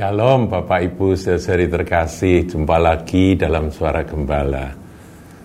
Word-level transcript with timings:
Shalom 0.00 0.48
Bapak 0.48 0.80
Ibu 0.80 1.12
saudari 1.12 1.68
terkasih, 1.68 2.48
jumpa 2.48 2.80
lagi 2.80 3.36
dalam 3.36 3.68
suara 3.68 4.00
gembala. 4.00 4.72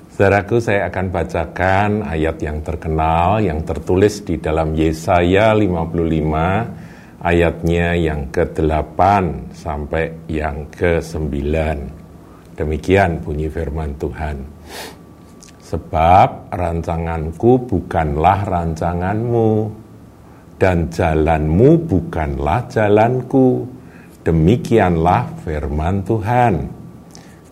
Saudaraku 0.08 0.63
saya 0.63 0.88
akan 0.88 1.12
bacakan 1.12 2.08
ayat 2.08 2.39
yang 2.39 2.63
terkenal 2.63 3.44
yang 3.44 3.68
tertulis 3.68 4.23
di 4.23 4.39
dalam 4.39 4.71
Yesaya 4.71 5.52
55 5.52 7.19
ayatnya 7.19 7.99
yang 7.99 8.31
ke-8 8.31 8.99
sampai 9.51 10.23
yang 10.31 10.72
ke-9. 10.72 11.35
Demikian 12.56 13.19
bunyi 13.28 13.51
firman 13.51 13.92
Tuhan. 13.99 14.40
Sebab 15.67 16.55
rancanganku 16.55 17.59
bukanlah 17.59 18.48
rancanganmu 18.48 19.52
dan 20.55 20.88
jalanmu 20.88 21.92
bukanlah 21.92 22.64
jalanku 22.72 23.75
Demikianlah 24.26 25.38
firman 25.46 26.02
Tuhan. 26.02 26.54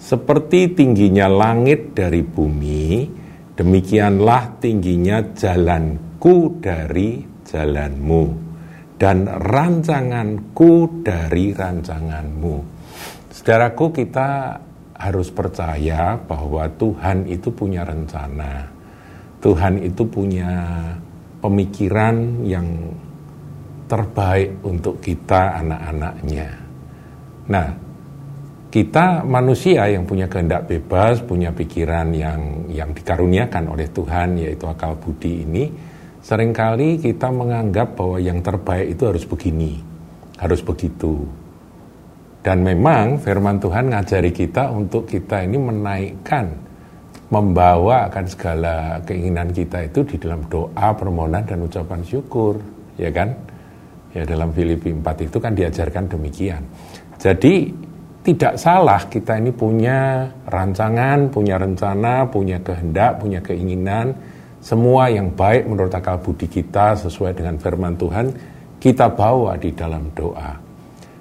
Seperti 0.01 0.73
tingginya 0.73 1.29
langit 1.29 1.93
dari 1.93 2.25
bumi, 2.25 3.05
demikianlah 3.53 4.57
tingginya 4.57 5.21
jalanku 5.37 6.57
dari 6.57 7.21
jalanmu, 7.45 8.23
dan 8.97 9.29
rancanganku 9.29 11.05
dari 11.05 11.53
rancanganmu. 11.53 12.55
Saudaraku, 13.29 13.93
kita 13.93 14.57
harus 14.97 15.29
percaya 15.29 16.17
bahwa 16.17 16.65
Tuhan 16.73 17.29
itu 17.29 17.53
punya 17.53 17.85
rencana. 17.85 18.65
Tuhan 19.45 19.77
itu 19.77 20.09
punya 20.09 20.49
pemikiran 21.37 22.41
yang 22.49 22.65
terbaik 23.85 24.57
untuk 24.65 24.97
kita 24.97 25.61
anak-anaknya. 25.61 26.62
Nah, 27.49 27.67
kita 28.73 29.21
manusia 29.27 29.85
yang 29.85 30.07
punya 30.07 30.25
kehendak 30.25 30.65
bebas, 30.65 31.21
punya 31.21 31.53
pikiran 31.53 32.09
yang 32.15 32.71
yang 32.71 32.89
dikaruniakan 32.89 33.69
oleh 33.69 33.85
Tuhan 33.91 34.39
yaitu 34.39 34.65
akal 34.65 34.97
budi 34.97 35.43
ini, 35.45 35.69
sering 36.23 36.55
kali 36.55 36.97
kita 36.97 37.29
menganggap 37.29 37.93
bahwa 37.93 38.17
yang 38.17 38.39
terbaik 38.39 38.97
itu 38.97 39.03
harus 39.05 39.23
begini, 39.27 39.77
harus 40.39 40.63
begitu. 40.63 41.21
Dan 42.43 42.59
memang 42.65 43.21
firman 43.23 43.61
Tuhan 43.61 43.93
ngajari 43.93 44.31
kita 44.35 44.67
untuk 44.73 45.07
kita 45.07 45.47
ini 45.47 45.55
menaikkan, 45.55 46.51
membawa 47.31 48.11
akan 48.11 48.25
segala 48.27 48.99
keinginan 49.07 49.55
kita 49.55 49.87
itu 49.87 50.03
di 50.03 50.19
dalam 50.19 50.43
doa, 50.51 50.91
permohonan 50.91 51.47
dan 51.47 51.63
ucapan 51.63 52.03
syukur, 52.03 52.59
ya 52.99 53.13
kan? 53.15 53.31
Ya 54.13 54.27
dalam 54.27 54.53
Filipi 54.53 54.93
4 54.93 55.25
itu 55.25 55.37
kan 55.41 55.57
diajarkan 55.57 56.05
demikian. 56.05 56.61
Jadi 57.17 57.69
tidak 58.23 58.55
salah 58.55 59.03
kita 59.11 59.35
ini 59.35 59.51
punya 59.51 60.31
rancangan, 60.47 61.27
punya 61.27 61.59
rencana, 61.59 62.23
punya 62.31 62.57
kehendak, 62.63 63.19
punya 63.19 63.43
keinginan, 63.43 64.15
semua 64.63 65.11
yang 65.11 65.27
baik 65.35 65.67
menurut 65.67 65.91
akal 65.91 66.23
budi 66.23 66.47
kita 66.47 66.95
sesuai 66.95 67.35
dengan 67.35 67.59
firman 67.59 67.99
Tuhan, 67.99 68.31
kita 68.79 69.11
bawa 69.11 69.59
di 69.59 69.75
dalam 69.75 70.07
doa. 70.15 70.55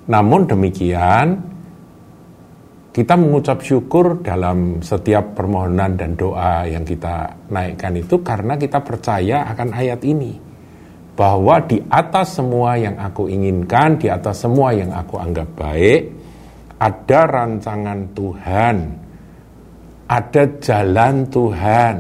Namun 0.07 0.47
demikian, 0.47 1.27
kita 2.95 3.19
mengucap 3.19 3.65
syukur 3.67 4.23
dalam 4.23 4.79
setiap 4.85 5.35
permohonan 5.35 5.99
dan 5.99 6.15
doa 6.15 6.69
yang 6.69 6.85
kita 6.87 7.35
naikkan 7.51 7.99
itu 7.99 8.21
karena 8.21 8.55
kita 8.55 8.85
percaya 8.85 9.49
akan 9.51 9.69
ayat 9.75 10.05
ini. 10.07 10.52
Bahwa 11.13 11.61
di 11.61 11.77
atas 11.93 12.41
semua 12.41 12.81
yang 12.81 12.97
aku 12.97 13.29
inginkan, 13.29 14.01
di 14.01 14.09
atas 14.09 14.49
semua 14.49 14.73
yang 14.73 14.91
aku 14.97 15.21
anggap 15.21 15.49
baik, 15.55 16.01
ada 16.81 17.21
rancangan 17.29 18.01
Tuhan, 18.17 18.77
ada 20.09 20.43
jalan 20.59 21.15
Tuhan 21.29 21.95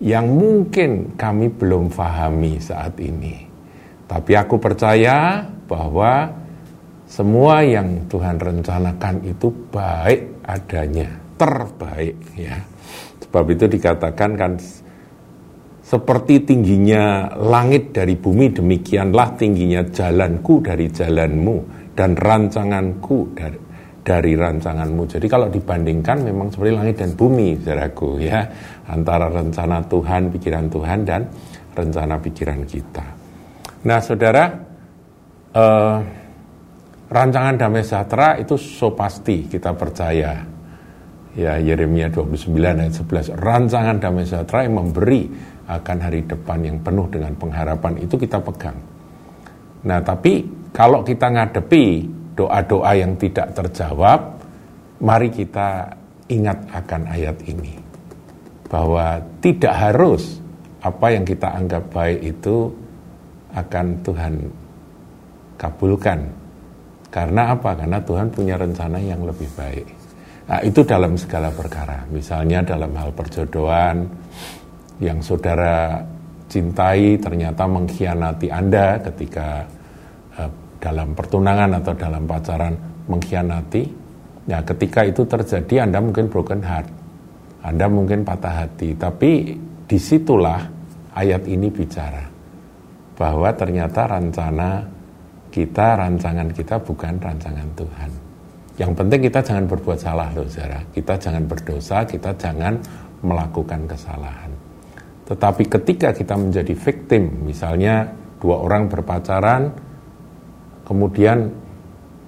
yang 0.00 0.26
mungkin 0.32 1.14
kami 1.14 1.52
belum 1.52 1.92
pahami 1.92 2.56
saat 2.56 2.96
ini. 2.96 3.44
Tapi 4.08 4.32
aku 4.34 4.56
percaya 4.58 5.44
bahwa 5.68 6.26
semua 7.06 7.62
yang 7.62 8.08
Tuhan 8.10 8.40
rencanakan 8.40 9.22
itu 9.22 9.52
baik 9.70 10.42
adanya, 10.48 11.10
terbaik 11.38 12.16
ya. 12.34 12.58
Sebab 13.22 13.44
itu 13.54 13.70
dikatakan 13.70 14.30
kan 14.34 14.52
seperti 15.90 16.46
tingginya 16.46 17.34
langit 17.34 17.90
dari 17.90 18.14
bumi, 18.14 18.54
demikianlah 18.54 19.34
tingginya 19.34 19.82
jalanku 19.90 20.62
dari 20.62 20.86
jalanmu 20.86 21.56
dan 21.98 22.14
rancanganku 22.14 23.34
dari, 23.34 23.58
dari 23.98 24.38
rancanganmu. 24.38 25.02
Jadi 25.10 25.26
kalau 25.26 25.50
dibandingkan 25.50 26.22
memang 26.22 26.54
seperti 26.54 26.72
langit 26.78 26.94
dan 27.02 27.18
bumi, 27.18 27.58
saudaraku 27.58 28.22
ya, 28.22 28.38
antara 28.86 29.26
rencana 29.34 29.82
Tuhan, 29.90 30.30
pikiran 30.30 30.70
Tuhan 30.70 30.98
dan 31.02 31.26
rencana 31.74 32.22
pikiran 32.22 32.62
kita. 32.62 33.06
Nah, 33.90 33.98
saudara, 33.98 34.46
eh, 35.50 35.96
rancangan 37.10 37.58
damai 37.58 37.82
sejahtera 37.82 38.38
itu 38.38 38.54
so 38.54 38.94
pasti 38.94 39.50
kita 39.50 39.74
percaya. 39.74 40.49
Ya, 41.38 41.62
Yeremia 41.62 42.10
29 42.10 42.58
ayat 42.58 42.90
11, 42.90 43.38
rancangan 43.38 44.02
damai 44.02 44.26
sejahtera 44.26 44.66
yang 44.66 44.82
memberi 44.82 45.30
akan 45.70 45.98
hari 46.02 46.26
depan 46.26 46.58
yang 46.66 46.82
penuh 46.82 47.06
dengan 47.06 47.30
pengharapan 47.38 48.02
itu 48.02 48.18
kita 48.18 48.42
pegang. 48.42 48.74
Nah, 49.86 50.02
tapi 50.02 50.42
kalau 50.74 51.06
kita 51.06 51.30
ngadepi 51.30 52.10
doa-doa 52.34 52.98
yang 52.98 53.14
tidak 53.14 53.54
terjawab, 53.54 54.42
mari 54.98 55.30
kita 55.30 55.94
ingat 56.26 56.66
akan 56.74 57.02
ayat 57.06 57.38
ini. 57.46 57.78
Bahwa 58.66 59.22
tidak 59.38 59.74
harus 59.74 60.42
apa 60.82 61.14
yang 61.14 61.22
kita 61.22 61.46
anggap 61.46 61.94
baik 61.94 62.26
itu 62.26 62.74
akan 63.54 63.86
Tuhan 64.02 64.34
kabulkan. 65.54 66.26
Karena 67.10 67.54
apa? 67.54 67.78
Karena 67.78 68.02
Tuhan 68.02 68.34
punya 68.34 68.58
rencana 68.58 68.98
yang 68.98 69.22
lebih 69.22 69.50
baik. 69.54 69.99
Nah, 70.50 70.60
itu 70.66 70.82
dalam 70.82 71.14
segala 71.14 71.46
perkara. 71.54 72.02
Misalnya 72.10 72.58
dalam 72.66 72.90
hal 72.98 73.14
perjodohan, 73.14 74.02
yang 74.98 75.22
saudara 75.22 76.02
cintai 76.50 77.14
ternyata 77.22 77.70
mengkhianati 77.70 78.50
Anda 78.50 78.98
ketika 78.98 79.62
uh, 80.34 80.50
dalam 80.82 81.14
pertunangan 81.14 81.78
atau 81.78 81.94
dalam 81.94 82.26
pacaran 82.26 82.74
mengkhianati, 83.06 83.82
ya 84.50 84.58
ketika 84.66 85.06
itu 85.06 85.22
terjadi 85.22 85.86
Anda 85.86 86.02
mungkin 86.02 86.26
broken 86.26 86.66
heart, 86.66 86.90
Anda 87.62 87.86
mungkin 87.86 88.26
patah 88.26 88.66
hati, 88.66 88.98
tapi 88.98 89.54
di 89.86 89.98
situlah 90.02 90.66
ayat 91.14 91.46
ini 91.46 91.70
bicara 91.70 92.26
bahwa 93.14 93.54
ternyata 93.54 94.18
rencana 94.18 94.82
kita, 95.54 95.86
rancangan 95.94 96.50
kita 96.50 96.82
bukan 96.82 97.14
rancangan 97.22 97.70
Tuhan. 97.78 98.29
Yang 98.80 98.96
penting 98.96 99.20
kita 99.28 99.44
jangan 99.44 99.68
berbuat 99.68 99.98
salah 100.00 100.32
loh 100.32 100.48
saudara. 100.48 100.80
Kita 100.88 101.20
jangan 101.20 101.44
berdosa, 101.44 102.08
kita 102.08 102.32
jangan 102.40 102.80
melakukan 103.20 103.84
kesalahan. 103.84 104.48
Tetapi 105.28 105.68
ketika 105.68 106.16
kita 106.16 106.32
menjadi 106.40 106.72
victim, 106.72 107.44
misalnya 107.44 108.08
dua 108.40 108.56
orang 108.64 108.88
berpacaran, 108.88 109.68
kemudian 110.88 111.52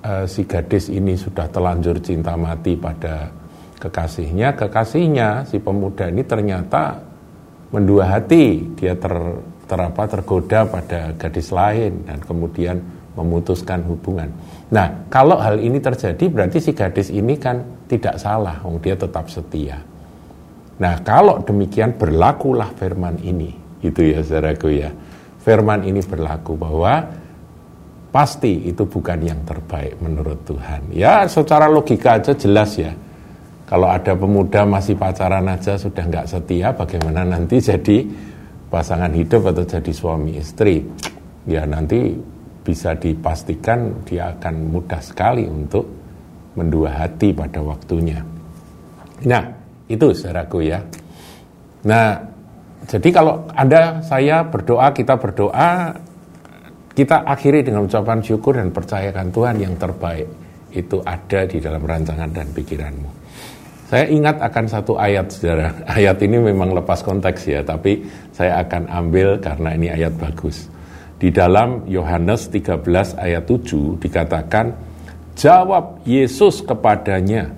uh, 0.04 0.28
si 0.28 0.44
gadis 0.44 0.92
ini 0.92 1.16
sudah 1.16 1.48
telanjur 1.48 1.96
cinta 2.04 2.36
mati 2.36 2.76
pada 2.76 3.32
kekasihnya, 3.80 4.52
kekasihnya 4.52 5.48
si 5.48 5.56
pemuda 5.56 6.12
ini 6.12 6.20
ternyata 6.20 7.00
mendua 7.72 8.12
hati, 8.12 8.76
dia 8.76 8.92
ter, 8.92 9.10
terapa 9.64 10.04
tergoda 10.04 10.69
pada 10.69 11.16
gadis 11.16 11.48
lain 11.48 12.05
dan 12.05 12.20
kemudian 12.20 12.76
memutuskan 13.17 13.85
hubungan. 13.85 14.32
Nah, 14.73 15.09
kalau 15.12 15.37
hal 15.37 15.61
ini 15.61 15.79
terjadi 15.79 16.25
berarti 16.32 16.59
si 16.64 16.73
gadis 16.73 17.12
ini 17.12 17.37
kan 17.37 17.61
tidak 17.88 18.17
salah, 18.17 18.64
dia 18.81 18.97
tetap 18.97 19.29
setia. 19.29 19.76
Nah, 20.81 20.99
kalau 21.05 21.44
demikian 21.44 21.94
berlakulah 21.94 22.73
firman 22.75 23.20
ini, 23.20 23.53
itu 23.85 24.17
ya 24.17 24.25
saudaraku 24.25 24.69
ya. 24.73 24.91
Firman 25.43 25.85
ini 25.85 26.00
berlaku 26.00 26.56
bahwa 26.56 27.05
pasti 28.14 28.69
itu 28.69 28.88
bukan 28.88 29.19
yang 29.20 29.41
terbaik 29.44 30.00
menurut 30.00 30.41
Tuhan. 30.49 30.93
Ya, 30.94 31.29
secara 31.29 31.69
logika 31.69 32.17
aja 32.17 32.32
jelas 32.32 32.79
ya. 32.81 32.97
Kalau 33.69 33.88
ada 33.88 34.12
pemuda 34.12 34.69
masih 34.69 35.00
pacaran 35.00 35.49
aja 35.49 35.81
sudah 35.81 36.05
nggak 36.05 36.29
setia, 36.29 36.76
bagaimana 36.76 37.25
nanti 37.25 37.56
jadi 37.73 38.05
pasangan 38.73 39.12
hidup 39.12 39.53
atau 39.53 39.65
jadi 39.65 39.93
suami 39.93 40.41
istri? 40.41 40.85
Ya 41.49 41.67
nanti 41.67 42.17
bisa 42.62 42.94
dipastikan 42.94 44.06
dia 44.06 44.31
akan 44.38 44.70
mudah 44.70 45.03
sekali 45.03 45.47
untuk 45.47 45.87
mendua 46.55 47.05
hati 47.05 47.35
pada 47.35 47.59
waktunya. 47.59 48.23
Nah, 49.26 49.44
itu 49.91 50.14
saudaraku 50.14 50.67
ya. 50.67 50.79
Nah, 51.87 52.19
jadi 52.87 53.09
kalau 53.11 53.47
Anda, 53.55 54.03
saya 54.03 54.47
berdoa, 54.47 54.91
kita 54.94 55.19
berdoa, 55.19 55.94
kita 56.93 57.25
akhiri 57.26 57.67
dengan 57.67 57.87
ucapan 57.87 58.23
syukur 58.23 58.59
dan 58.59 58.70
percayakan 58.70 59.31
Tuhan 59.31 59.56
yang 59.58 59.75
terbaik. 59.79 60.29
itu 60.73 61.05
ada 61.05 61.44
di 61.44 61.61
dalam 61.61 61.85
rancangan 61.85 62.32
dan 62.32 62.49
pikiranmu. 62.49 63.11
Saya 63.93 64.08
ingat 64.08 64.41
akan 64.41 64.65
satu 64.65 64.97
ayat, 64.97 65.29
saudara. 65.29 65.69
Ayat 65.85 66.17
ini 66.25 66.41
memang 66.41 66.73
lepas 66.73 67.05
konteks 67.05 67.44
ya, 67.44 67.61
tapi 67.61 68.08
saya 68.32 68.65
akan 68.65 68.88
ambil 68.88 69.37
karena 69.37 69.76
ini 69.76 69.93
ayat 69.93 70.17
bagus. 70.17 70.73
Di 71.22 71.30
dalam 71.30 71.86
Yohanes 71.86 72.50
13 72.50 72.82
ayat 73.14 73.46
7 73.46 73.94
dikatakan, 74.02 74.74
Jawab 75.38 76.02
Yesus 76.02 76.66
kepadanya, 76.66 77.54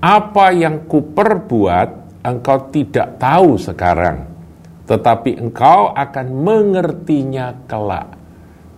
apa 0.00 0.56
yang 0.56 0.88
kuperbuat 0.88 2.24
engkau 2.24 2.72
tidak 2.72 3.20
tahu 3.20 3.60
sekarang, 3.60 4.24
tetapi 4.88 5.36
engkau 5.36 5.92
akan 5.92 6.26
mengertinya 6.32 7.52
kelak. 7.68 8.16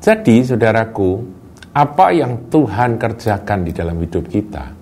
Jadi 0.02 0.42
saudaraku, 0.42 1.22
apa 1.70 2.10
yang 2.10 2.50
Tuhan 2.50 2.98
kerjakan 2.98 3.62
di 3.62 3.70
dalam 3.70 3.94
hidup 4.02 4.26
kita, 4.26 4.74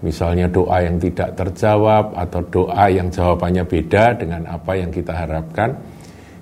misalnya 0.00 0.48
doa 0.48 0.80
yang 0.80 0.96
tidak 0.96 1.36
terjawab 1.36 2.16
atau 2.16 2.40
doa 2.48 2.88
yang 2.88 3.12
jawabannya 3.12 3.68
beda 3.68 4.16
dengan 4.16 4.48
apa 4.48 4.72
yang 4.72 4.88
kita 4.88 5.12
harapkan, 5.12 5.76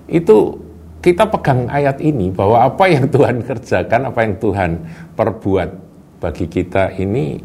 itu 0.06 0.69
kita 1.00 1.24
pegang 1.32 1.64
ayat 1.72 1.96
ini 2.04 2.28
bahwa 2.28 2.68
apa 2.68 2.84
yang 2.88 3.08
Tuhan 3.08 3.40
kerjakan, 3.48 4.00
apa 4.12 4.20
yang 4.24 4.34
Tuhan 4.36 4.70
perbuat 5.16 5.70
bagi 6.20 6.46
kita 6.46 6.92
ini 7.00 7.40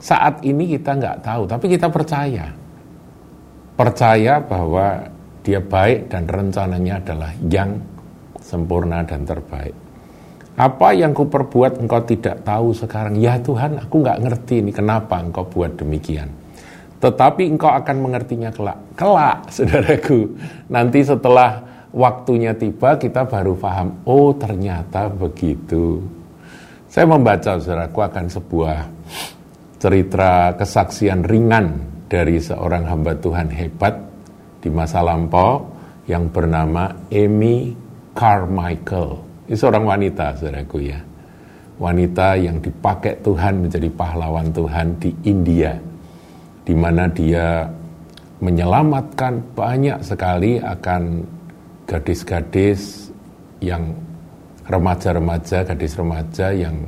saat 0.00 0.40
ini 0.46 0.64
kita 0.78 0.96
nggak 0.96 1.18
tahu, 1.20 1.42
tapi 1.44 1.66
kita 1.68 1.92
percaya. 1.92 2.48
Percaya 3.76 4.40
bahwa 4.40 5.12
dia 5.44 5.60
baik 5.60 6.08
dan 6.08 6.24
rencananya 6.24 7.00
adalah 7.04 7.32
yang 7.44 7.76
sempurna 8.40 9.04
dan 9.04 9.28
terbaik. 9.28 9.76
Apa 10.56 10.92
yang 10.92 11.16
ku 11.16 11.28
perbuat 11.28 11.80
engkau 11.80 12.04
tidak 12.04 12.44
tahu 12.44 12.76
sekarang. 12.76 13.16
Ya 13.16 13.40
Tuhan, 13.40 13.80
aku 13.80 14.04
nggak 14.04 14.20
ngerti 14.24 14.60
ini 14.60 14.72
kenapa 14.72 15.20
engkau 15.20 15.48
buat 15.48 15.76
demikian. 15.76 16.28
Tetapi 17.00 17.48
engkau 17.48 17.72
akan 17.72 17.96
mengertinya 18.04 18.52
kelak. 18.52 18.76
Kelak, 18.92 19.48
saudaraku. 19.54 20.36
Nanti 20.68 21.00
setelah 21.00 21.69
waktunya 21.90 22.54
tiba, 22.54 22.96
kita 22.98 23.26
baru 23.26 23.54
paham. 23.58 24.02
Oh, 24.06 24.34
ternyata 24.34 25.10
begitu. 25.10 26.02
Saya 26.90 27.06
membaca, 27.06 27.58
saudaraku, 27.58 27.98
akan 28.02 28.26
sebuah 28.26 28.78
cerita 29.78 30.54
kesaksian 30.58 31.22
ringan 31.22 31.78
dari 32.10 32.42
seorang 32.42 32.84
hamba 32.90 33.14
Tuhan 33.14 33.48
hebat 33.54 33.94
di 34.58 34.68
masa 34.68 35.00
lampau 35.00 35.70
yang 36.10 36.26
bernama 36.28 36.90
Amy 37.14 37.72
Carmichael. 38.10 39.22
Ini 39.46 39.54
seorang 39.54 39.86
wanita, 39.86 40.34
saudaraku 40.34 40.78
ya. 40.82 40.98
Wanita 41.80 42.36
yang 42.36 42.60
dipakai 42.60 43.22
Tuhan 43.24 43.64
menjadi 43.64 43.88
pahlawan 43.88 44.52
Tuhan 44.52 45.00
di 45.00 45.14
India. 45.24 45.72
Di 46.60 46.74
mana 46.76 47.08
dia 47.08 47.64
menyelamatkan 48.42 49.56
banyak 49.56 50.04
sekali 50.04 50.60
akan 50.60 51.02
gadis-gadis 51.90 53.10
yang 53.58 53.98
remaja-remaja, 54.70 55.66
gadis 55.66 55.98
remaja 55.98 56.54
yang 56.54 56.86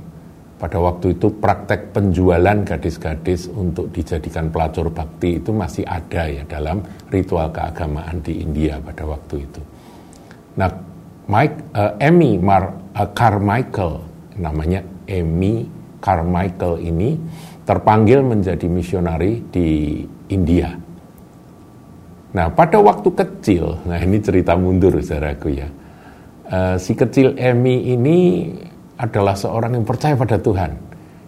pada 0.62 0.78
waktu 0.78 1.18
itu 1.18 1.26
praktek 1.42 1.90
penjualan 1.90 2.62
gadis-gadis 2.62 3.50
untuk 3.50 3.90
dijadikan 3.90 4.46
pelacur 4.46 4.94
bakti 4.94 5.42
itu 5.42 5.50
masih 5.50 5.82
ada 5.82 6.30
ya 6.30 6.46
dalam 6.46 6.78
ritual 7.10 7.50
keagamaan 7.50 8.22
di 8.22 8.46
India 8.46 8.78
pada 8.78 9.02
waktu 9.02 9.42
itu. 9.42 9.62
Nah, 10.54 10.70
Mike, 11.26 11.74
uh, 11.74 11.98
Amy 11.98 12.38
Mar, 12.38 12.70
uh, 12.94 13.10
Carmichael, 13.10 14.06
namanya 14.38 14.86
Amy 15.10 15.66
Carmichael 15.98 16.78
ini 16.78 17.18
terpanggil 17.66 18.22
menjadi 18.22 18.66
misionari 18.70 19.42
di 19.50 19.98
India. 20.30 20.81
Nah, 22.32 22.48
pada 22.48 22.80
waktu 22.80 23.12
kecil, 23.12 23.84
nah 23.84 24.00
ini 24.00 24.16
cerita 24.24 24.56
mundur 24.56 24.96
saudaraku 25.04 25.48
ya. 25.52 25.68
Uh, 26.48 26.76
si 26.80 26.96
kecil 26.96 27.36
Amy 27.36 27.92
ini 27.92 28.48
adalah 28.96 29.36
seorang 29.36 29.76
yang 29.76 29.84
percaya 29.84 30.16
pada 30.16 30.40
Tuhan. 30.40 30.72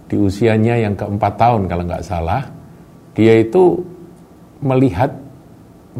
Di 0.09 0.17
usianya 0.17 0.81
yang 0.81 0.97
keempat 0.97 1.37
tahun 1.37 1.69
kalau 1.69 1.85
nggak 1.85 2.05
salah, 2.05 2.49
dia 3.13 3.37
itu 3.37 3.85
melihat 4.65 5.13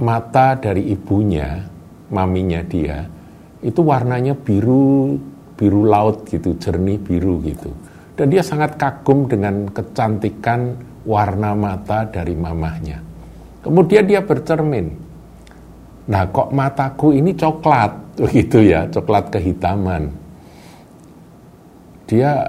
mata 0.01 0.57
dari 0.57 0.89
ibunya, 0.97 1.61
maminya 2.09 2.65
dia, 2.65 3.05
itu 3.61 3.81
warnanya 3.85 4.33
biru 4.33 5.21
biru 5.55 5.85
laut 5.85 6.25
gitu, 6.33 6.57
jernih 6.57 6.97
biru 6.97 7.45
gitu. 7.45 7.69
Dan 8.17 8.33
dia 8.33 8.41
sangat 8.41 8.81
kagum 8.81 9.29
dengan 9.29 9.69
kecantikan 9.69 10.81
warna 11.05 11.53
mata 11.53 12.09
dari 12.09 12.33
mamahnya. 12.33 13.04
Kemudian 13.65 14.05
dia 14.05 14.21
bercermin. 14.21 14.93
Nah, 16.05 16.29
kok 16.29 16.53
mataku 16.53 17.17
ini 17.17 17.33
coklat 17.33 17.97
begitu 18.29 18.61
ya, 18.61 18.85
coklat 18.93 19.33
kehitaman. 19.33 20.13
Dia 22.05 22.45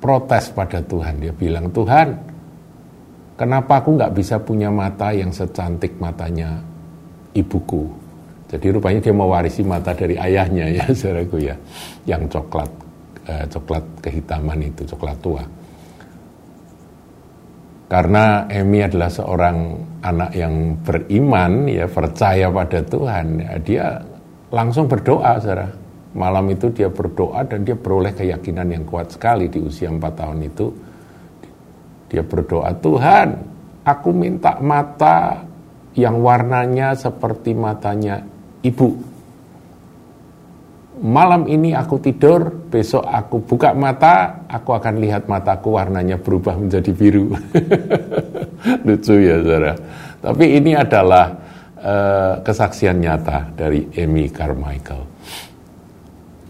protes 0.00 0.48
pada 0.56 0.80
Tuhan. 0.80 1.20
Dia 1.20 1.36
bilang, 1.36 1.68
Tuhan, 1.68 2.16
kenapa 3.36 3.84
aku 3.84 4.00
nggak 4.00 4.16
bisa 4.16 4.40
punya 4.40 4.72
mata 4.72 5.12
yang 5.12 5.28
secantik 5.28 6.00
matanya 6.00 6.64
ibuku? 7.36 7.84
Jadi 8.48 8.68
rupanya 8.68 9.00
dia 9.00 9.16
mewarisi 9.16 9.64
mata 9.64 9.96
dari 9.96 10.16
ayahnya 10.16 10.68
ya 10.68 10.84
saudaraku 10.98 11.36
ya, 11.40 11.56
yang 12.08 12.24
coklat 12.28 12.68
eh, 13.28 13.44
coklat 13.48 13.84
kehitaman 14.00 14.58
itu, 14.64 14.88
coklat 14.88 15.16
tua. 15.20 15.44
Karena 17.92 18.48
Emi 18.48 18.80
adalah 18.80 19.12
seorang 19.12 19.76
anak 20.00 20.32
yang 20.32 20.80
beriman, 20.80 21.68
ya 21.68 21.84
percaya 21.84 22.48
pada 22.48 22.80
Tuhan, 22.80 23.26
ya, 23.36 23.52
dia 23.60 23.86
langsung 24.48 24.88
berdoa, 24.88 25.36
saudara. 25.36 25.68
Malam 26.16 26.56
itu 26.56 26.72
dia 26.72 26.88
berdoa 26.88 27.44
dan 27.44 27.68
dia 27.68 27.76
beroleh 27.76 28.16
keyakinan 28.16 28.72
yang 28.72 28.88
kuat 28.88 29.12
sekali 29.12 29.52
di 29.52 29.60
usia 29.60 29.92
4 29.92 30.00
tahun 30.08 30.40
itu. 30.40 30.72
Dia 32.08 32.24
berdoa, 32.24 32.72
Tuhan, 32.80 33.28
aku 33.84 34.08
minta 34.16 34.56
mata 34.56 35.44
yang 35.92 36.16
warnanya 36.24 36.96
seperti 36.96 37.52
matanya 37.52 38.24
ibu. 38.64 39.11
Malam 41.02 41.50
ini 41.50 41.74
aku 41.74 41.98
tidur, 41.98 42.70
besok 42.70 43.02
aku 43.02 43.42
buka 43.42 43.74
mata, 43.74 44.46
aku 44.46 44.70
akan 44.70 45.02
lihat 45.02 45.26
mataku 45.26 45.74
warnanya 45.74 46.14
berubah 46.14 46.54
menjadi 46.54 46.94
biru. 46.94 47.34
Lucu 48.86 49.18
ya 49.18 49.42
saudara. 49.42 49.74
Tapi 50.22 50.62
ini 50.62 50.78
adalah 50.78 51.26
uh, 51.82 52.38
kesaksian 52.46 53.02
nyata 53.02 53.50
dari 53.50 53.82
Amy 53.98 54.30
Carmichael. 54.30 55.02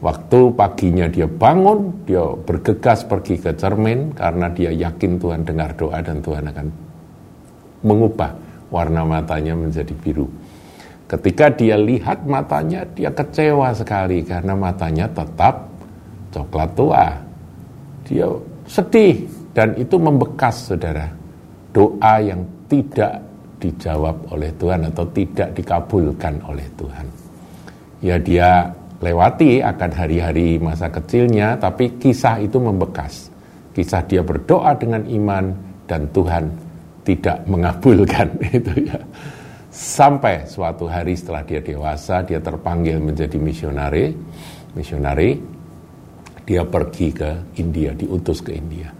Waktu 0.04 0.40
paginya 0.52 1.08
dia 1.08 1.24
bangun, 1.24 2.04
dia 2.04 2.20
bergegas 2.20 3.08
pergi 3.08 3.40
ke 3.40 3.56
cermin 3.56 4.12
karena 4.12 4.52
dia 4.52 4.68
yakin 4.68 5.16
Tuhan 5.16 5.48
dengar 5.48 5.72
doa 5.80 5.96
dan 6.04 6.20
Tuhan 6.20 6.44
akan 6.52 6.66
mengubah 7.88 8.36
warna 8.68 9.00
matanya 9.08 9.56
menjadi 9.56 9.96
biru. 9.96 10.28
Ketika 11.06 11.52
dia 11.52 11.76
lihat 11.76 12.24
matanya, 12.24 12.86
dia 12.96 13.12
kecewa 13.12 13.74
sekali 13.76 14.24
karena 14.24 14.56
matanya 14.56 15.06
tetap 15.12 15.68
coklat 16.32 16.70
tua. 16.72 17.06
Dia 18.08 18.26
sedih 18.64 19.28
dan 19.52 19.76
itu 19.76 20.00
membekas 20.00 20.72
saudara. 20.72 21.06
Doa 21.72 22.14
yang 22.20 22.44
tidak 22.68 23.20
dijawab 23.60 24.16
oleh 24.32 24.50
Tuhan 24.56 24.88
atau 24.88 25.04
tidak 25.12 25.54
dikabulkan 25.54 26.34
oleh 26.48 26.66
Tuhan. 26.74 27.06
Ya 28.02 28.16
dia 28.18 28.66
lewati 28.98 29.62
akan 29.62 29.90
hari-hari 29.94 30.58
masa 30.58 30.90
kecilnya, 30.90 31.54
tapi 31.60 31.96
kisah 32.00 32.42
itu 32.42 32.58
membekas. 32.58 33.30
Kisah 33.72 34.02
dia 34.04 34.20
berdoa 34.20 34.74
dengan 34.76 35.06
iman 35.06 35.54
dan 35.86 36.08
Tuhan 36.10 36.44
tidak 37.06 37.46
mengabulkan 37.46 38.28
itu 38.58 38.72
ya. 38.88 38.98
Sampai 39.72 40.44
suatu 40.44 40.84
hari 40.84 41.16
setelah 41.16 41.48
dia 41.48 41.64
dewasa, 41.64 42.20
dia 42.20 42.44
terpanggil 42.44 43.00
menjadi 43.00 43.40
misionari. 43.40 44.12
Misionari, 44.76 45.40
dia 46.44 46.60
pergi 46.68 47.08
ke 47.08 47.56
India, 47.56 47.96
diutus 47.96 48.44
ke 48.44 48.52
India. 48.52 48.92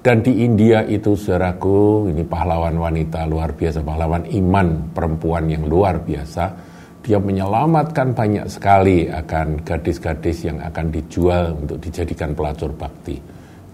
Dan 0.00 0.24
di 0.24 0.40
India 0.40 0.88
itu 0.88 1.20
saudaraku, 1.20 2.08
ini 2.08 2.24
pahlawan 2.24 2.80
wanita 2.80 3.28
luar 3.28 3.52
biasa, 3.52 3.84
pahlawan 3.84 4.24
iman 4.32 4.88
perempuan 4.96 5.52
yang 5.52 5.68
luar 5.68 6.00
biasa. 6.00 6.44
Dia 7.04 7.20
menyelamatkan 7.20 8.16
banyak 8.16 8.48
sekali 8.48 9.12
akan 9.12 9.68
gadis-gadis 9.68 10.48
yang 10.48 10.64
akan 10.64 10.96
dijual 10.96 11.60
untuk 11.60 11.76
dijadikan 11.76 12.32
pelacur 12.32 12.72
bakti. 12.72 13.20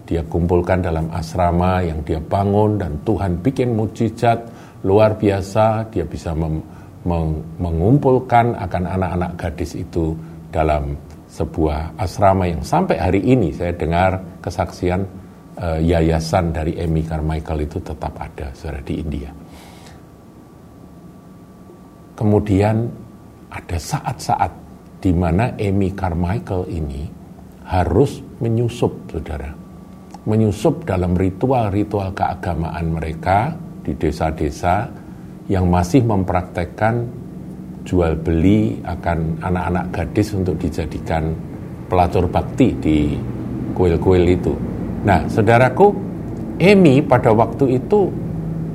Dia 0.03 0.27
kumpulkan 0.27 0.83
dalam 0.83 1.07
asrama 1.15 1.79
yang 1.87 2.03
dia 2.03 2.19
bangun 2.19 2.75
dan 2.83 2.99
Tuhan 3.07 3.39
bikin 3.39 3.79
mujizat 3.79 4.52
luar 4.83 5.15
biasa, 5.15 5.87
dia 5.89 6.03
bisa 6.03 6.35
mem, 6.35 6.59
meng, 7.07 7.39
mengumpulkan 7.59 8.55
akan 8.59 8.83
anak-anak 8.83 9.31
gadis 9.39 9.79
itu 9.79 10.15
dalam 10.51 10.95
sebuah 11.33 11.97
asrama 11.97 12.45
yang 12.45 12.61
sampai 12.61 13.01
hari 13.01 13.21
ini 13.25 13.49
saya 13.49 13.73
dengar 13.73 14.21
kesaksian 14.37 15.01
uh, 15.57 15.81
yayasan 15.81 16.53
dari 16.53 16.77
Amy 16.77 17.01
Carmichael 17.01 17.65
itu 17.65 17.81
tetap 17.81 18.13
ada 18.21 18.53
saudara 18.53 18.85
di 18.85 19.01
India. 19.01 19.33
Kemudian 22.13 22.85
ada 23.49 23.77
saat-saat 23.81 24.51
di 25.01 25.09
mana 25.09 25.57
Amy 25.57 25.97
Carmichael 25.97 26.69
ini 26.69 27.09
harus 27.65 28.21
menyusup, 28.37 29.09
saudara. 29.09 29.49
Menyusup 30.23 30.85
dalam 30.85 31.17
ritual-ritual 31.17 32.13
keagamaan 32.13 32.93
mereka 32.93 33.57
di 33.83 33.91
desa-desa 33.99 34.87
yang 35.51 35.67
masih 35.67 36.01
mempraktekkan 36.07 37.03
jual 37.83 38.15
beli 38.15 38.79
akan 38.87 39.43
anak-anak 39.43 39.85
gadis 39.91 40.31
untuk 40.31 40.55
dijadikan 40.55 41.35
pelacur 41.91 42.31
bakti 42.31 42.71
di 42.79 42.97
kuil-kuil 43.75 44.23
itu. 44.23 44.55
Nah, 45.03 45.27
saudaraku, 45.27 45.91
Emi 46.63 47.03
pada 47.03 47.35
waktu 47.35 47.81
itu, 47.81 48.07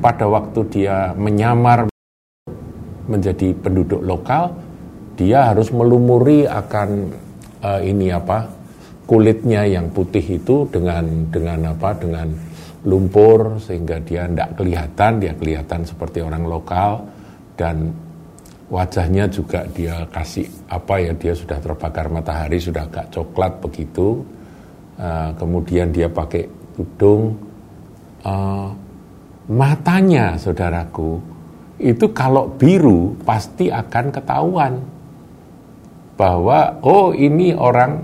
pada 0.04 0.28
waktu 0.28 0.60
dia 0.68 1.16
menyamar 1.16 1.88
menjadi 3.08 3.56
penduduk 3.56 4.04
lokal, 4.04 4.52
dia 5.16 5.48
harus 5.48 5.72
melumuri 5.72 6.44
akan 6.44 7.08
uh, 7.64 7.80
ini 7.80 8.12
apa 8.12 8.50
kulitnya 9.08 9.64
yang 9.64 9.88
putih 9.88 10.36
itu 10.36 10.68
dengan 10.68 11.32
dengan 11.32 11.72
apa 11.72 11.96
dengan 11.96 12.28
lumpur 12.86 13.58
sehingga 13.58 13.98
dia 13.98 14.30
tidak 14.30 14.54
kelihatan, 14.54 15.12
dia 15.18 15.32
kelihatan 15.34 15.82
seperti 15.82 16.22
orang 16.22 16.46
lokal 16.46 17.02
dan 17.58 17.90
wajahnya 18.68 19.26
juga 19.26 19.64
dia 19.72 20.04
kasih 20.12 20.46
apa 20.68 21.00
ya 21.00 21.12
dia 21.16 21.32
sudah 21.34 21.58
terbakar 21.58 22.06
matahari 22.12 22.60
sudah 22.60 22.86
agak 22.86 23.10
coklat 23.10 23.58
begitu. 23.58 24.22
Uh, 24.98 25.30
kemudian 25.38 25.90
dia 25.94 26.10
pakai 26.10 26.46
tudung. 26.74 27.38
Uh, 28.22 28.70
matanya 29.46 30.34
saudaraku 30.34 31.22
itu 31.78 32.10
kalau 32.10 32.50
biru 32.58 33.14
pasti 33.22 33.70
akan 33.70 34.10
ketahuan 34.10 34.74
bahwa 36.18 36.82
oh 36.82 37.14
ini 37.14 37.54
orang 37.54 38.02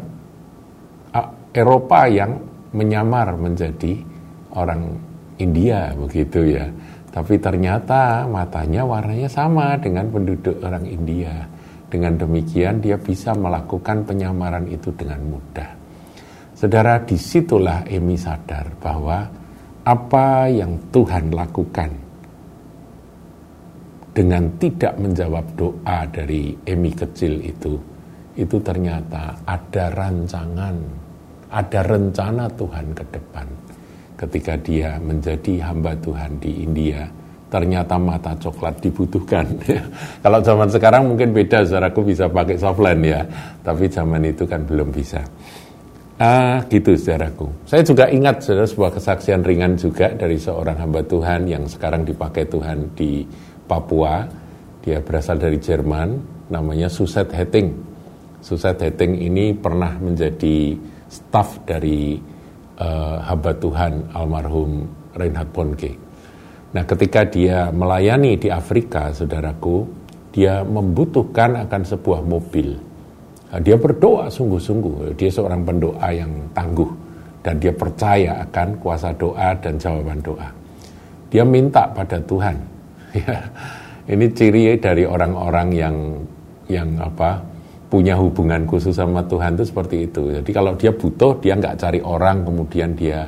uh, 1.11 1.28
Eropa 1.50 2.07
yang 2.07 2.38
menyamar 2.71 3.35
menjadi 3.35 4.13
orang 4.54 4.94
India 5.38 5.90
begitu 5.99 6.58
ya 6.58 6.66
tapi 7.14 7.38
ternyata 7.38 8.26
matanya 8.26 8.82
warnanya 8.82 9.30
sama 9.30 9.78
dengan 9.78 10.11
penduduk 10.11 10.58
orang 10.66 10.82
India. 10.82 11.46
Dengan 11.87 12.18
demikian 12.18 12.82
dia 12.82 12.99
bisa 12.99 13.30
melakukan 13.38 14.02
penyamaran 14.02 14.66
itu 14.66 14.90
dengan 14.99 15.23
mudah. 15.23 15.70
Saudara, 16.58 16.99
di 17.06 17.14
situlah 17.14 17.87
Emi 17.87 18.18
sadar 18.18 18.66
bahwa 18.82 19.30
apa 19.87 20.50
yang 20.50 20.75
Tuhan 20.90 21.30
lakukan 21.30 21.90
dengan 24.11 24.50
tidak 24.58 24.99
menjawab 24.99 25.46
doa 25.54 26.11
dari 26.11 26.50
Emi 26.66 26.90
kecil 26.99 27.46
itu, 27.46 27.78
itu 28.34 28.58
ternyata 28.58 29.38
ada 29.46 29.87
rancangan, 29.94 30.76
ada 31.46 31.80
rencana 31.87 32.50
Tuhan 32.50 32.90
ke 32.90 33.04
depan 33.06 33.46
ketika 34.25 34.57
dia 34.57 34.97
menjadi 34.99 35.69
hamba 35.69 35.93
Tuhan 36.00 36.40
di 36.40 36.64
India 36.64 37.04
ternyata 37.54 37.95
mata 37.95 38.35
coklat 38.35 38.83
dibutuhkan. 38.83 39.47
Kalau 40.26 40.43
zaman 40.43 40.66
sekarang 40.66 41.07
mungkin 41.07 41.31
beda, 41.31 41.62
saudaraku 41.62 42.11
bisa 42.11 42.26
pakai 42.26 42.59
softline 42.59 43.02
ya, 43.07 43.23
tapi 43.62 43.87
zaman 43.87 44.26
itu 44.26 44.43
kan 44.43 44.66
belum 44.66 44.90
bisa. 44.90 45.23
Ah, 46.19 46.66
gitu 46.66 46.99
saudaraku. 46.99 47.47
Saya 47.62 47.87
juga 47.87 48.11
ingat 48.11 48.43
saudara 48.43 48.66
sebuah 48.66 48.90
kesaksian 48.99 49.47
ringan 49.47 49.78
juga 49.78 50.11
dari 50.11 50.35
seorang 50.35 50.83
hamba 50.83 51.07
Tuhan 51.07 51.47
yang 51.47 51.66
sekarang 51.71 52.02
dipakai 52.02 52.50
Tuhan 52.50 52.90
di 52.99 53.23
Papua. 53.71 54.26
Dia 54.83 54.99
berasal 54.99 55.38
dari 55.38 55.62
Jerman, 55.62 56.19
namanya 56.50 56.90
Suset 56.90 57.31
Hetting. 57.31 57.71
Suset 58.43 58.78
Hetting 58.83 59.14
ini 59.14 59.54
pernah 59.54 59.95
menjadi 59.99 60.75
staf 61.07 61.62
dari 61.62 62.19
uh, 62.78 63.23
hamba 63.23 63.52
Tuhan 63.57 64.11
almarhum 64.14 64.88
Reinhard 65.14 65.50
Bonke. 65.54 65.93
Nah, 66.75 66.83
ketika 66.83 67.23
dia 67.23 67.71
melayani 67.71 68.35
di 68.35 68.50
Afrika, 68.50 69.14
saudaraku, 69.14 69.87
dia 70.35 70.66
membutuhkan 70.66 71.62
akan 71.66 71.83
sebuah 71.87 72.26
mobil. 72.26 72.75
Nah, 73.54 73.62
dia 73.62 73.78
berdoa 73.78 74.26
sungguh-sungguh. 74.26 75.14
Dia 75.14 75.31
seorang 75.31 75.62
pendoa 75.62 76.09
yang 76.11 76.50
tangguh 76.50 76.90
dan 77.47 77.62
dia 77.62 77.71
percaya 77.71 78.43
akan 78.43 78.83
kuasa 78.83 79.14
doa 79.14 79.54
dan 79.62 79.78
jawaban 79.78 80.19
doa. 80.19 80.50
Dia 81.31 81.47
minta 81.47 81.87
pada 81.90 82.19
Tuhan. 82.19 82.57
Ya, 83.14 83.47
ini 84.11 84.26
ciri 84.26 84.75
dari 84.75 85.07
orang-orang 85.07 85.69
yang 85.71 85.97
yang 86.66 86.99
apa 86.99 87.38
punya 87.95 88.19
hubungan 88.19 88.67
khusus 88.67 88.99
sama 88.99 89.23
Tuhan 89.31 89.55
itu 89.55 89.71
seperti 89.71 90.11
itu. 90.11 90.35
Jadi 90.35 90.51
kalau 90.51 90.75
dia 90.75 90.91
butuh, 90.91 91.39
dia 91.39 91.55
nggak 91.55 91.79
cari 91.79 92.03
orang, 92.03 92.43
kemudian 92.43 92.91
dia 92.99 93.23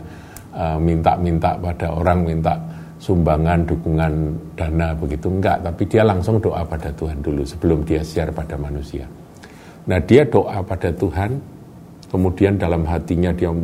uh, 0.51 0.75
minta-minta 0.75 1.55
pada 1.55 1.95
orang, 1.95 2.27
minta 2.27 2.59
sumbangan, 2.99 3.63
dukungan 3.63 4.13
dana 4.59 4.91
begitu 4.99 5.31
enggak, 5.31 5.63
tapi 5.63 5.87
dia 5.87 6.03
langsung 6.03 6.43
doa 6.43 6.67
pada 6.67 6.91
Tuhan 6.91 7.23
dulu 7.23 7.47
sebelum 7.47 7.87
dia 7.87 8.03
share 8.03 8.35
pada 8.35 8.59
manusia. 8.59 9.07
Nah 9.87 10.03
dia 10.03 10.27
doa 10.27 10.59
pada 10.59 10.91
Tuhan, 10.91 11.31
kemudian 12.11 12.59
dalam 12.59 12.83
hatinya 12.83 13.31
dia 13.31 13.55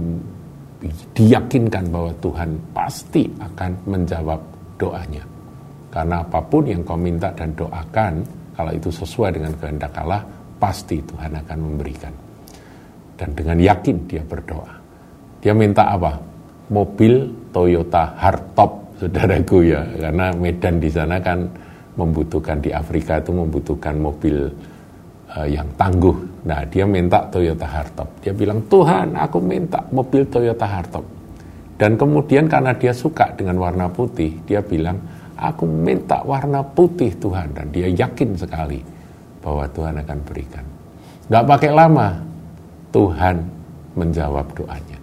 diyakinkan 1.19 1.91
bahwa 1.91 2.15
Tuhan 2.23 2.55
pasti 2.71 3.27
akan 3.43 3.71
menjawab 3.91 4.39
doanya. 4.79 5.27
Karena 5.91 6.23
apa 6.23 6.39
pun 6.47 6.63
yang 6.63 6.87
kau 6.87 6.95
minta 6.95 7.35
dan 7.35 7.51
doakan, 7.59 8.23
kalau 8.55 8.71
itu 8.71 8.87
sesuai 8.87 9.35
dengan 9.35 9.53
kehendak 9.59 9.91
Allah, 9.99 10.23
pasti 10.63 11.03
Tuhan 11.03 11.35
akan 11.43 11.59
memberikan. 11.59 12.15
Dan 13.19 13.35
dengan 13.35 13.59
yakin 13.59 14.07
dia 14.07 14.23
berdoa. 14.23 14.79
Dia 15.43 15.51
minta 15.59 15.91
apa? 15.91 16.23
Mobil 16.71 17.27
Toyota 17.51 18.15
hardtop, 18.15 19.03
saudaraku 19.03 19.67
ya. 19.67 19.83
Karena 19.99 20.31
Medan 20.31 20.79
di 20.79 20.87
sana 20.87 21.19
kan 21.19 21.51
membutuhkan 21.99 22.63
di 22.63 22.71
Afrika 22.71 23.19
itu 23.19 23.35
membutuhkan 23.35 23.99
mobil 23.99 24.47
uh, 25.35 25.49
yang 25.51 25.67
tangguh. 25.75 26.47
Nah, 26.47 26.63
dia 26.71 26.87
minta 26.87 27.27
Toyota 27.27 27.67
hardtop. 27.67 28.23
Dia 28.23 28.31
bilang, 28.31 28.63
"Tuhan, 28.71 29.19
aku 29.19 29.43
minta 29.43 29.83
mobil 29.91 30.31
Toyota 30.31 30.65
hardtop." 30.71 31.05
Dan 31.75 31.99
kemudian 31.99 32.47
karena 32.47 32.71
dia 32.79 32.95
suka 32.95 33.35
dengan 33.35 33.59
warna 33.59 33.91
putih, 33.91 34.39
dia 34.47 34.63
bilang, 34.63 35.03
"Aku 35.35 35.67
minta 35.67 36.23
warna 36.23 36.63
putih 36.63 37.11
Tuhan." 37.19 37.51
Dan 37.51 37.67
dia 37.75 37.91
yakin 37.91 38.39
sekali 38.39 38.92
bahwa 39.43 39.67
Tuhan 39.69 39.99
akan 40.01 40.19
berikan. 40.23 40.65
Gak 41.29 41.45
pakai 41.45 41.71
lama, 41.75 42.17
Tuhan 42.95 43.37
menjawab 43.99 44.47
doanya. 44.55 44.99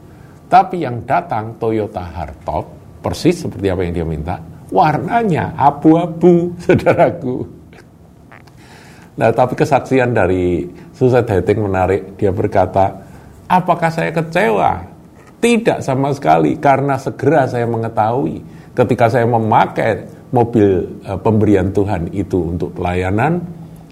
Tapi 0.50 0.82
yang 0.82 1.06
datang 1.06 1.54
Toyota 1.62 2.02
Hardtop, 2.02 2.66
persis 3.06 3.46
seperti 3.46 3.70
apa 3.70 3.86
yang 3.86 3.94
dia 3.94 4.08
minta, 4.08 4.36
warnanya 4.74 5.54
abu-abu, 5.54 6.50
saudaraku. 6.64 7.46
Nah, 9.20 9.30
tapi 9.36 9.54
kesaksian 9.60 10.16
dari 10.16 10.64
Susan 10.96 11.28
Dating 11.28 11.68
menarik. 11.68 12.16
Dia 12.16 12.32
berkata, 12.32 13.04
apakah 13.52 13.92
saya 13.92 14.16
kecewa? 14.16 14.80
Tidak 15.40 15.84
sama 15.84 16.16
sekali, 16.16 16.56
karena 16.56 16.96
segera 16.96 17.44
saya 17.48 17.68
mengetahui 17.68 18.40
ketika 18.76 19.12
saya 19.12 19.28
memakai 19.28 20.08
mobil 20.32 21.00
e, 21.04 21.12
pemberian 21.20 21.72
Tuhan 21.72 22.12
itu 22.16 22.56
untuk 22.56 22.76
pelayanan, 22.76 23.44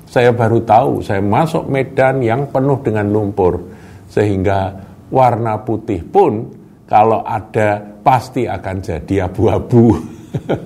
saya 0.07 0.31
baru 0.31 0.63
tahu, 0.63 1.03
saya 1.03 1.19
masuk 1.19 1.67
medan 1.67 2.23
yang 2.23 2.47
penuh 2.47 2.79
dengan 2.79 3.11
lumpur. 3.11 3.59
Sehingga 4.07 4.71
warna 5.11 5.59
putih 5.67 5.99
pun 5.99 6.47
kalau 6.87 7.27
ada 7.27 7.83
pasti 8.01 8.47
akan 8.47 8.79
jadi 8.79 9.27
abu-abu. 9.27 9.99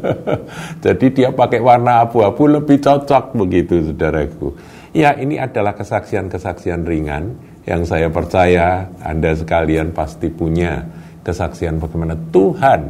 jadi 0.86 1.06
dia 1.10 1.30
pakai 1.34 1.58
warna 1.58 2.06
abu-abu 2.06 2.46
lebih 2.46 2.78
cocok 2.78 3.34
begitu 3.34 3.82
saudaraku. 3.90 4.54
Ya 4.94 5.18
ini 5.18 5.42
adalah 5.42 5.74
kesaksian-kesaksian 5.74 6.86
ringan 6.86 7.34
yang 7.66 7.82
saya 7.82 8.14
percaya 8.14 8.94
Anda 9.02 9.34
sekalian 9.34 9.90
pasti 9.90 10.30
punya 10.30 10.86
kesaksian 11.26 11.82
bagaimana 11.82 12.14
Tuhan 12.30 12.82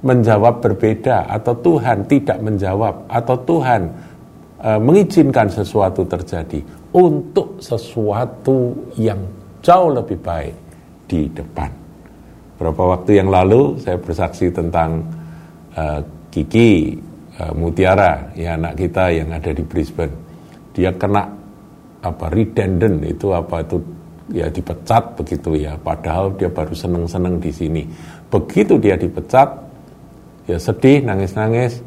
menjawab 0.00 0.64
berbeda 0.64 1.28
atau 1.28 1.52
Tuhan 1.60 2.08
tidak 2.08 2.40
menjawab 2.40 3.04
atau 3.08 3.36
Tuhan 3.44 4.09
Eh, 4.60 4.76
mengizinkan 4.76 5.48
sesuatu 5.48 6.04
terjadi 6.04 6.60
untuk 6.92 7.64
sesuatu 7.64 8.76
yang 9.00 9.16
jauh 9.64 9.88
lebih 9.88 10.20
baik 10.20 10.52
di 11.08 11.32
depan. 11.32 11.72
Berapa 12.60 12.92
waktu 12.92 13.24
yang 13.24 13.32
lalu 13.32 13.80
saya 13.80 13.96
bersaksi 13.96 14.52
tentang 14.52 15.00
uh, 15.80 16.04
Kiki 16.28 16.92
uh, 17.40 17.56
Mutiara, 17.56 18.36
ya 18.36 18.60
anak 18.60 18.76
kita 18.76 19.08
yang 19.08 19.32
ada 19.32 19.48
di 19.48 19.64
Brisbane. 19.64 20.12
Dia 20.76 20.92
kena 20.92 21.24
apa 22.04 22.28
redundant 22.28 23.00
itu 23.00 23.32
apa 23.32 23.64
itu 23.64 23.80
ya 24.28 24.52
dipecat 24.52 25.16
begitu 25.16 25.56
ya. 25.56 25.80
Padahal 25.80 26.36
dia 26.36 26.52
baru 26.52 26.76
seneng-seneng 26.76 27.40
di 27.40 27.48
sini. 27.48 27.82
Begitu 28.28 28.76
dia 28.76 29.00
dipecat, 29.00 29.56
ya 30.44 30.60
sedih, 30.60 31.00
nangis-nangis. 31.00 31.80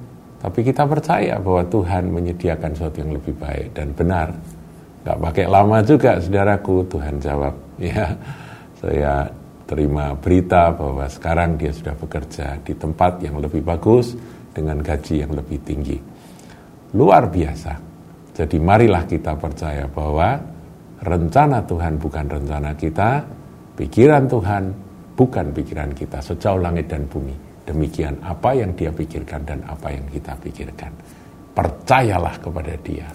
Tapi 0.43 0.59
kita 0.59 0.83
percaya 0.83 1.39
bahwa 1.39 1.63
Tuhan 1.71 2.11
menyediakan 2.11 2.75
sesuatu 2.75 2.99
yang 2.99 3.15
lebih 3.15 3.31
baik 3.39 3.71
dan 3.71 3.95
benar. 3.95 4.27
Gak 5.07 5.15
pakai 5.15 5.47
lama 5.47 5.79
juga, 5.79 6.19
saudaraku. 6.19 6.83
Tuhan 6.91 7.15
jawab, 7.23 7.55
ya 7.79 8.11
saya 8.75 9.23
terima 9.63 10.11
berita 10.19 10.75
bahwa 10.75 11.07
sekarang 11.07 11.55
dia 11.55 11.71
sudah 11.71 11.95
bekerja 11.95 12.59
di 12.59 12.75
tempat 12.75 13.23
yang 13.23 13.39
lebih 13.39 13.63
bagus 13.63 14.19
dengan 14.51 14.83
gaji 14.83 15.23
yang 15.23 15.31
lebih 15.31 15.63
tinggi. 15.63 15.95
Luar 16.99 17.31
biasa. 17.31 17.79
Jadi 18.35 18.59
marilah 18.59 19.07
kita 19.07 19.39
percaya 19.39 19.87
bahwa 19.87 20.43
rencana 20.99 21.63
Tuhan 21.63 21.95
bukan 21.95 22.25
rencana 22.27 22.75
kita, 22.75 23.23
pikiran 23.79 24.27
Tuhan 24.27 24.63
bukan 25.15 25.45
pikiran 25.55 25.91
kita, 25.95 26.19
sejauh 26.19 26.59
langit 26.59 26.91
dan 26.91 27.07
bumi. 27.07 27.42
Demikian 27.63 28.19
apa 28.19 28.51
yang 28.51 28.75
dia 28.75 28.91
pikirkan 28.91 29.47
dan 29.47 29.63
apa 29.63 29.91
yang 29.91 30.03
kita 30.11 30.35
pikirkan. 30.35 30.91
Percayalah 31.55 32.35
kepada 32.43 32.73
dia. 32.83 33.07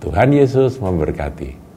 Tuhan 0.00 0.32
Yesus 0.32 0.80
memberkati. 0.80 1.69